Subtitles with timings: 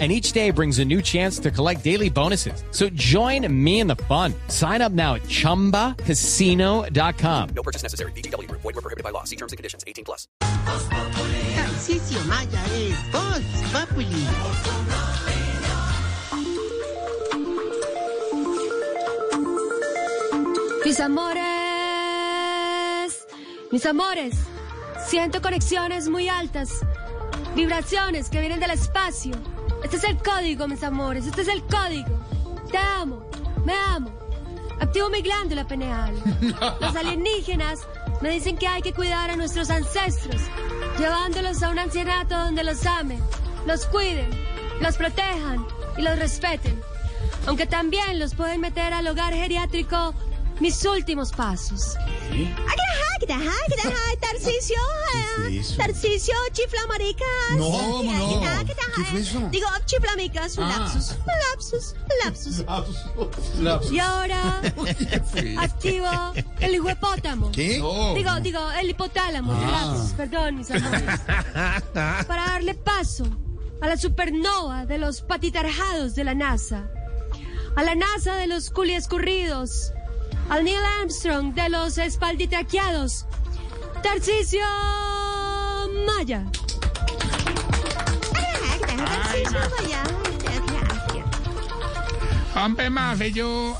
[0.00, 2.64] and each day brings a new chance to collect daily bonuses.
[2.72, 4.34] So join me in the fun.
[4.48, 7.48] Sign up now at ChumbaCasino.com.
[7.54, 8.10] No purchase necessary.
[8.12, 8.50] BGW.
[8.50, 9.22] Void were prohibited by law.
[9.22, 9.84] See terms and conditions.
[9.86, 10.26] 18 plus.
[10.40, 14.24] Tarcisio Maya es Voz Populi.
[20.84, 21.40] Mis amores,
[23.72, 24.34] mis amores,
[25.08, 26.80] siento conexiones muy altas,
[27.56, 29.32] vibraciones que vienen del espacio.
[29.84, 32.18] Este es el código, mis amores, este es el código.
[32.70, 33.22] Te amo,
[33.66, 34.10] me amo.
[34.80, 36.14] Activo mi glándula pineal.
[36.80, 37.80] Los alienígenas
[38.22, 40.40] me dicen que hay que cuidar a nuestros ancestros,
[40.98, 43.20] llevándolos a un ancianato donde los amen,
[43.66, 44.30] los cuiden,
[44.80, 45.66] los protejan
[45.98, 46.80] y los respeten.
[47.46, 50.14] Aunque también los pueden meter al hogar geriátrico
[50.60, 51.96] mis últimos pasos.
[54.20, 54.76] Tarcicio,
[55.48, 55.76] ¿Qué es eso?
[55.78, 57.26] Tarcicio, chifla maricas.
[57.56, 58.42] No, ¿cómo no?
[58.94, 59.48] ¿Qué fue eso?
[59.50, 60.76] Digo, chifla micas, un Ah.
[60.78, 62.64] lapsus, un lapsus,
[63.56, 63.90] un lapsus.
[63.92, 64.60] Y ahora
[65.58, 66.06] activo
[66.60, 67.50] el huepótamo.
[67.52, 67.74] ¿Qué?
[68.14, 69.70] Digo, digo, el hipotálamo, Ah.
[69.94, 71.20] lapsus, perdón, mis amores.
[72.26, 73.24] Para darle paso
[73.80, 76.90] a la supernova de los patitarjados de la NASA.
[77.76, 79.92] A la NASA de los culiescurridos.
[80.50, 83.26] Al Neil Armstrong de los espalditaqueados.
[84.02, 84.60] Tarcisio
[86.06, 86.44] Maya.
[92.54, 93.76] Hombre, Mafe, yo.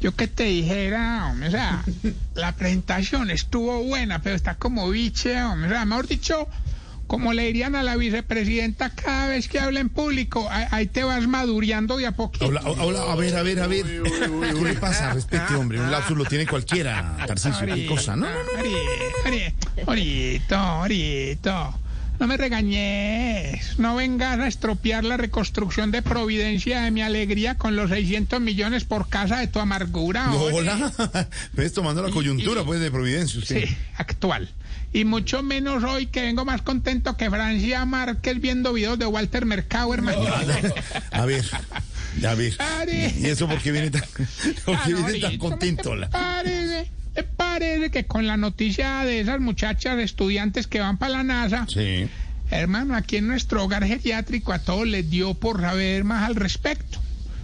[0.00, 1.82] Yo que te dijera, o sea,
[2.34, 5.42] la presentación estuvo buena, pero está como biche.
[5.42, 6.46] O sea, mejor dicho,
[7.14, 11.04] como le dirían a la vicepresidenta cada vez que habla en público, ahí, ahí te
[11.04, 12.46] vas madureando de a poquito.
[12.46, 13.84] Hola, hola, a ver, a ver, a ver.
[13.84, 15.14] ¿Qué le pasa?
[15.14, 15.78] Respete, hombre.
[15.78, 17.16] Un lapsus lo tiene cualquiera.
[17.24, 18.16] Tarcisio, qué cosa.
[18.16, 18.50] No, no, no.
[19.24, 21.83] Ahorita, ahorita, ahorita.
[22.20, 23.78] No me regañes.
[23.78, 28.84] No vengas a estropear la reconstrucción de Providencia de mi alegría con los 600 millones
[28.84, 30.26] por casa de tu amargura.
[30.26, 30.92] No, hola.
[31.54, 33.64] Pues tomando la coyuntura, pues, de Providencia, usted.
[33.66, 34.50] Sí, actual.
[34.92, 39.44] Y mucho menos hoy que vengo más contento que Francia Márquez viendo videos de Walter
[39.44, 40.18] Mercado, hermano.
[41.10, 41.44] A ver,
[42.22, 42.56] a ver.
[43.18, 44.02] ¿Y eso por qué viene tan,
[44.64, 45.94] por qué viene tan contento?
[45.94, 46.10] ¿Me la-
[47.58, 52.06] parece, que con la noticia de esas muchachas estudiantes que van para la NASA, Sí.
[52.50, 56.98] hermano, aquí en nuestro hogar geriátrico a todos les dio por saber más al respecto.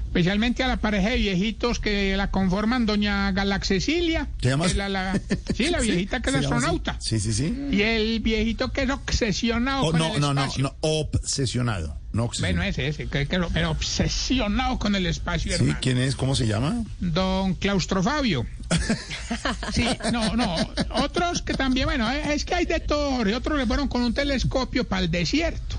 [0.06, 4.26] Especialmente a la pareja de viejitos que la conforman, doña Galaxecilia.
[4.43, 4.78] ¿Se llama que así?
[4.78, 5.21] la- la-
[5.54, 6.97] sí, la viejita que es astronauta.
[7.00, 7.54] Sí, sí, sí.
[7.71, 11.99] Y el viejito que es obsesionado Oh, con no, el no, no, no, obsesionado.
[12.12, 15.75] No Bueno, ese, ese, que, que lo- pero obsesionado con el espacio, Sí.
[15.81, 16.16] ¿quién es?
[16.16, 16.82] ¿Cómo se llama?
[16.98, 18.47] Don Claustrofabio.
[19.72, 20.56] Sí, no, no.
[21.03, 23.28] Otros que también, bueno, es que hay de todo.
[23.28, 25.76] Y otros le fueron con un telescopio para el desierto.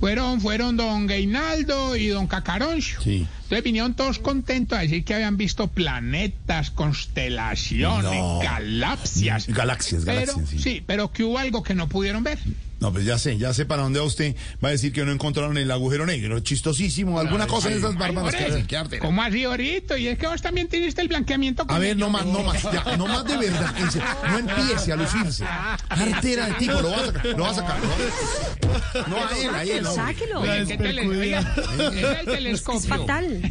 [0.00, 3.00] Fueron, fueron don Gainaldo y don Cacaroncio.
[3.00, 3.26] Sí.
[3.44, 8.40] Entonces vinieron todos contentos a decir que habían visto planetas, constelaciones, No.
[8.42, 9.46] galaxias.
[9.46, 10.58] Galaxias, Pero, galaxias, sí.
[10.58, 12.38] sí, pero que hubo algo que no pudieron ver.
[12.82, 14.34] No, pues ya sé, ya sé para dónde va usted.
[14.62, 16.40] Va a decir que no encontraron el agujero negro.
[16.40, 18.98] Chistosísimo, alguna cosa de esas bárbaras que.
[18.98, 19.96] ¿Cómo así ahorita?
[19.98, 22.60] Y es que vos también tuviste el blanqueamiento con A ver, no más, no más,
[22.60, 23.72] ya, no más de verdad.
[24.28, 25.44] No empiece a lucirse.
[25.88, 27.76] Artera de tipo, lo va a sacar, lo va a sacar.
[29.06, 29.86] No, no a él, a él.
[29.86, 30.40] Sáquelo.
[30.40, 31.54] Oye, ¿qué tele- oiga,
[31.94, 32.80] es el telescopio.
[32.80, 33.42] Es fatal.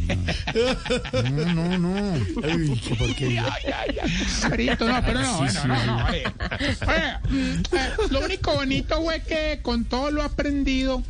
[1.32, 2.12] No, no, no.
[2.12, 3.46] Uy, qué porquería.
[3.50, 4.26] Ay, ay, ay.
[4.42, 6.06] Ahorita, no, pero no, bueno, no, no.
[6.06, 6.24] oye.
[6.86, 11.02] Oye, mm, eh, lo único bonito fue que con todo lo aprendido,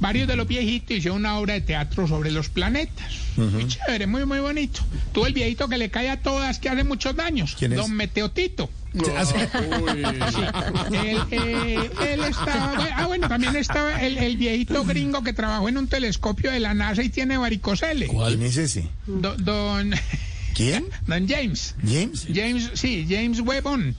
[0.00, 3.06] varios de los viejitos hicieron una obra de teatro sobre los planetas.
[3.36, 4.80] Muy chévere, muy, muy bonito.
[5.12, 7.56] Tú el viejito que le cae a todas que hace muchos daños.
[7.58, 7.78] ¿Quién es?
[7.78, 8.68] Don Meteotito.
[10.92, 15.78] Él, eh, él estaba, ah, bueno, también estaba el, el viejito gringo que trabajó en
[15.78, 18.08] un telescopio de la NASA y tiene varicocele.
[18.08, 18.88] ¿Quién es ese?
[19.06, 19.92] Do- don,
[20.54, 20.86] ¿Quién?
[21.06, 21.74] don James.
[21.84, 22.26] ¿James?
[22.34, 23.94] James, sí, James Webon.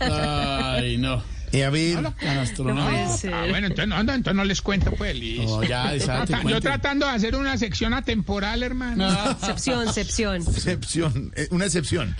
[0.00, 1.22] Ay, no.
[1.52, 3.14] Eh, a ver, Tan astronauta.
[3.32, 5.14] Ah, bueno, entonces no, no, entonces no les cuento, pues.
[5.38, 9.08] No, ya, desate, Yo tratando de hacer una sección atemporal, hermano.
[9.32, 10.42] Excepción, excepción.
[10.42, 12.16] excepción, eh, una excepción.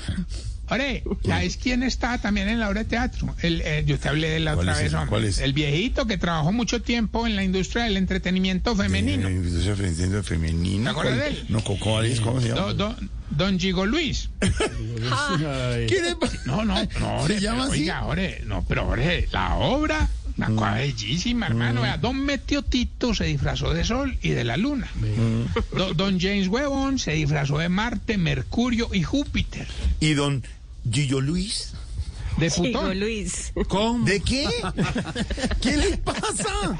[0.68, 3.34] Ore, ¿sabes quién estaba también en la obra de teatro?
[3.42, 5.08] El, eh, yo te hablé de la ¿Cuál otra es vez, hombre.
[5.10, 5.38] ¿Cuál es?
[5.40, 9.28] El viejito que trabajó mucho tiempo en la industria del entretenimiento femenino.
[9.28, 10.84] Eh, industria femenina, femenina.
[10.84, 11.44] ¿Te acuerdas de él?
[11.50, 12.20] No, ¿cu- ¿cuál es?
[12.22, 12.60] ¿Cómo se llama?
[12.60, 12.96] Do- do-
[13.36, 14.28] don Gigo Luis.
[15.10, 15.86] Ay.
[15.86, 16.38] ¿Qué le pasa?
[16.46, 17.80] No, no, no, ore, llama pero, así?
[17.82, 20.56] oiga, ore, no, pero ore, la obra, una Mm.
[20.56, 21.82] cosa bellísima, hermano.
[21.82, 24.88] Vea, don Meteotito se disfrazó de Sol y de la Luna.
[24.96, 25.76] Mm.
[25.76, 29.66] Do- don James Webon se disfrazó de Marte, Mercurio y Júpiter.
[30.00, 30.42] ¿Y don
[30.90, 31.74] Gillo Luis?
[32.38, 33.00] De Chico Plutón.
[33.00, 33.52] Luis.
[34.04, 34.48] ¿De qué?
[35.60, 36.76] ¿Qué le pasa?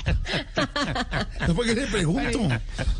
[1.46, 2.48] No, ¿Por qué le pregunto?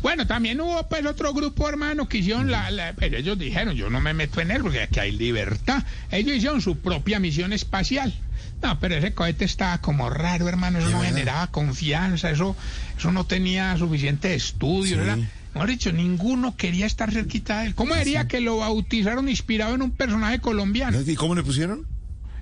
[0.01, 3.89] Bueno, también hubo pues otro grupo hermano que hicieron la, la- pero ellos dijeron, yo
[3.89, 5.83] no me meto en él porque aquí hay libertad.
[6.11, 8.13] Ellos hicieron su propia misión espacial.
[8.61, 12.55] No, pero ese cohete estaba como raro, hermano, eso no generaba confianza, eso,
[12.97, 15.17] eso no tenía suficiente estudio, era,
[15.53, 17.75] mejor dicho, ninguno quería estar cerquita de él.
[17.75, 21.01] ¿Cómo diría que lo bautizaron inspirado en un personaje colombiano?
[21.01, 21.85] ¿Y cómo le pusieron?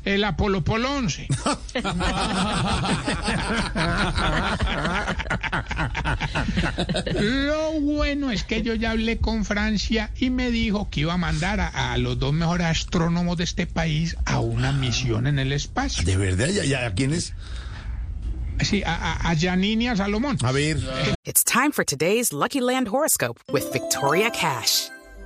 [0.04, 1.28] El Apolo Polo 11.
[7.14, 11.18] Lo bueno es que yo ya hablé con Francia y me dijo que iba a
[11.18, 15.52] mandar a, a los dos mejores astrónomos de este país a una misión en el
[15.52, 16.04] espacio.
[16.04, 16.48] ¿De verdad?
[16.48, 17.34] ¿Ya, ya, ¿Quién es?
[18.62, 20.38] Sí, a, a, a Janine y a Salomón.
[20.44, 20.78] A ver.
[21.24, 24.90] It's time for today's Lucky Land horoscope with Victoria Cash.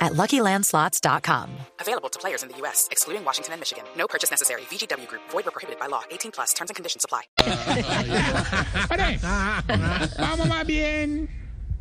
[0.00, 1.50] at luckylandslots.com.
[1.80, 3.84] Available to players in the U.S., excluding Washington and Michigan.
[3.96, 4.62] No purchase necessary.
[4.70, 6.02] VGW Group, void were prohibited by law.
[6.10, 7.22] 18 plus terms and conditions apply.
[10.18, 11.28] Vamos más bien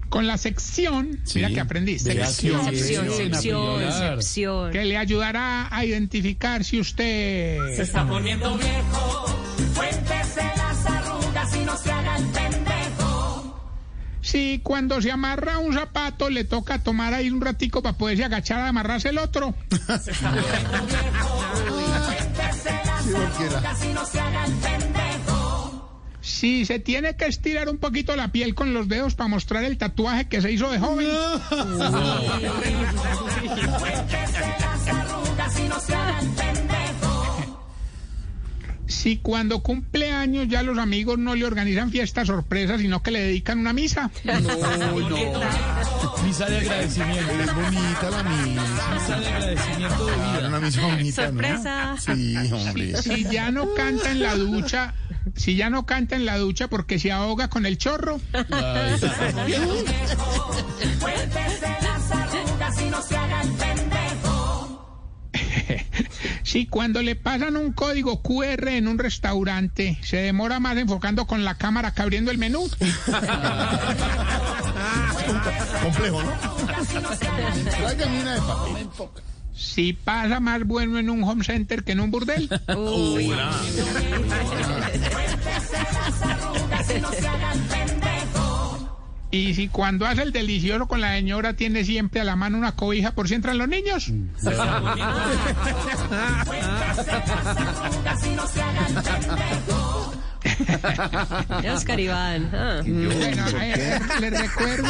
[0.09, 1.19] con la sección.
[1.35, 1.99] Mira que aprendí.
[1.99, 2.67] Sección.
[2.67, 4.13] Excepción, Excepción, excepción, apoyar.
[4.13, 4.71] excepción.
[4.71, 7.59] Que le ayudará a identificar si usted...
[14.27, 18.59] Si cuando se amarra un zapato le toca tomar ahí un ratico para poderse agachar
[18.59, 19.55] a amarrarse el otro.
[26.19, 29.77] Si se tiene que estirar un poquito la piel con los dedos para mostrar el
[29.77, 31.07] tatuaje que se hizo de joven.
[39.07, 43.21] Si cuando cumple años ya los amigos no le organizan fiesta sorpresa, sino que le
[43.21, 44.11] dedican una misa.
[46.25, 47.31] Misa de agradecimiento.
[47.39, 48.61] Es bonita la misa.
[48.93, 50.47] Misa de agradecimiento de Ah, vida.
[50.49, 51.27] Una misa bonita, ¿no?
[51.31, 51.95] Sorpresa.
[51.99, 53.01] Sí, hombre.
[53.01, 54.93] Si ya no canta en la ducha,
[55.37, 58.19] si ya no canta en la ducha porque se ahoga con el chorro.
[58.33, 58.99] Ay,
[66.57, 71.45] Si cuando le pasan un código QR en un restaurante, se demora más enfocando con
[71.45, 72.67] la cámara que abriendo el menú.
[75.83, 76.31] Complejo, ¿no?
[79.53, 82.49] Si pasa más bueno en un home center que en un burdel.
[89.29, 92.73] Y si cuando hace el delicioso con la señora tiene siempre a la mano una
[92.75, 94.09] cobija por si entran los niños.
[101.73, 102.49] Oscar Iván.
[102.53, 102.81] ah.
[102.85, 104.89] Bueno, eh, les recuerdo,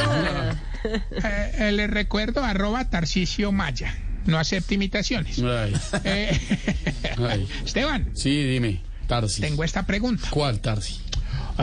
[0.83, 3.94] eh, eh, les recuerdo arroba Tarcisio Maya.
[4.25, 5.40] No acepte imitaciones.
[5.42, 5.74] ay,
[6.04, 6.40] Eh,
[7.18, 7.48] ay.
[7.66, 9.42] Esteban, Sí, dime, Tarsi.
[9.42, 10.28] tengo esta pregunta.
[10.30, 11.00] ¿Cuál Tarsi?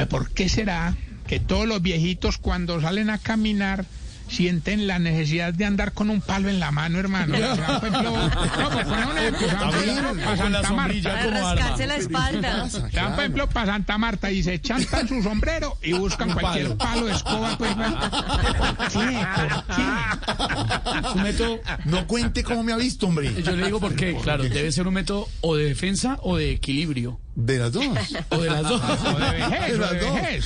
[0.08, 0.94] ¿Por qué será
[1.26, 3.85] que todos los viejitos cuando salen a caminar
[4.28, 7.35] sienten la necesidad de andar con un palo en la mano, hermano?
[7.35, 11.26] Por no, por por ejemplo, para Santa Marta.
[11.31, 12.69] Rascarse la espalda.
[12.71, 16.76] Se van, por ejemplo, para Santa Marta y se chantan su sombrero y buscan cualquier
[16.76, 17.57] palo de escoba.
[17.59, 19.26] Pues, ¿Por qué?
[19.37, 21.09] ¿Por qué?
[21.09, 23.43] Es un método, No cuente cómo me ha visto, hombre.
[23.43, 27.21] yo le digo porque, claro, debe ser un método o de defensa o de equilibrio.
[27.36, 27.84] De las dos.
[28.30, 28.80] O de las dos.
[29.04, 30.14] O de vejez, De las de dos.
[30.14, 30.44] vejez.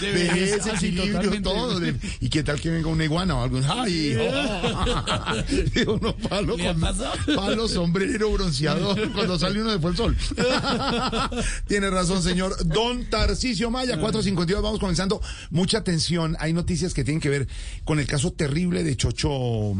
[0.00, 1.80] De Vejez, vejez, equilibrio, todo.
[1.80, 3.60] de- ¿Y qué tal que venga una iguana o algo?
[3.68, 4.16] ¡Ay!
[4.20, 5.34] oh.
[5.74, 10.16] Digo, no, palo ¿Le ha con palo, sombrero, bronceador, cuando sale uno después el sol.
[11.66, 12.56] Tiene razón, señor.
[12.66, 15.20] Don Tarcisio Maya, 452, vamos comenzando.
[15.50, 17.48] Mucha atención, hay noticias que tienen que ver
[17.84, 19.74] con el caso terrible de Chocho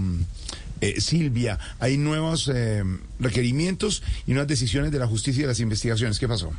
[0.80, 1.58] eh, Silvia.
[1.78, 2.82] Hay nuevos eh,
[3.18, 6.18] requerimientos y nuevas decisiones de la justicia y de las investigaciones.
[6.18, 6.52] ¿Qué pasó?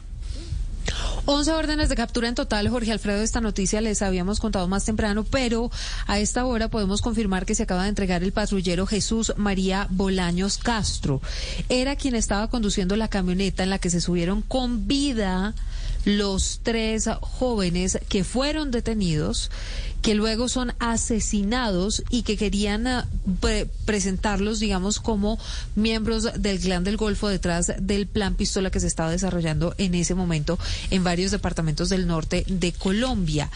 [1.26, 3.22] 11 órdenes de captura en total, Jorge Alfredo.
[3.22, 5.70] Esta noticia les habíamos contado más temprano, pero
[6.08, 10.58] a esta hora podemos confirmar que se acaba de entregar el patrullero Jesús María Bolaños
[10.58, 11.22] Castro.
[11.70, 15.54] Era quien estaba conduciendo la camioneta en la que se subieron con vida
[16.06, 19.52] los tres jóvenes que fueron detenidos,
[20.02, 23.04] que luego son asesinados y que querían uh,
[23.40, 25.38] pre presentarlos, digamos, como
[25.76, 30.16] miembros del clan del Golfo detrás del plan pistola que se estaba desarrollando en ese
[30.16, 30.58] momento
[30.92, 33.50] en varios departamentos del norte de Colombia.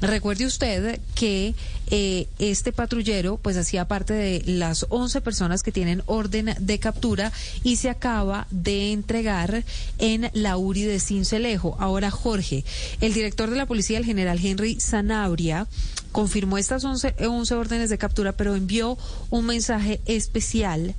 [0.00, 1.54] Recuerde usted que
[1.90, 7.32] eh, este patrullero pues hacía parte de las 11 personas que tienen orden de captura
[7.62, 9.64] y se acaba de entregar
[9.98, 11.76] en la URI de Cincelejo.
[11.78, 12.64] Ahora, Jorge,
[13.00, 15.66] el director de la policía, el general Henry Sanabria,
[16.12, 18.96] confirmó estas 11, 11 eh, órdenes de captura, pero envió
[19.30, 20.94] un mensaje especial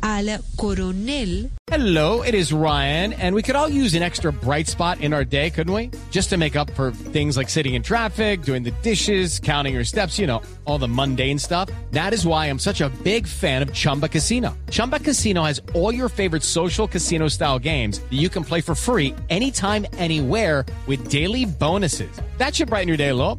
[0.00, 1.50] al coronel.
[1.70, 5.24] Hello, it is Ryan, and we could all use an extra bright spot in our
[5.24, 5.90] day, couldn't we?
[6.10, 9.84] Just to make up for things like sitting in traffic, doing the dishes, counting your
[9.84, 11.68] steps, you know, all the mundane stuff.
[11.90, 14.56] That is why I'm such a big fan of Chumba Casino.
[14.70, 18.74] Chumba Casino has all your favorite social casino style games that you can play for
[18.74, 22.10] free anytime, anywhere with daily bonuses.
[22.38, 23.38] That should brighten your day a little.